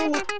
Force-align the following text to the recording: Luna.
Luna. 0.00 0.39